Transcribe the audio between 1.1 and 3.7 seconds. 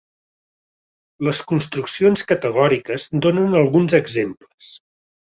Les construccions categòriques donen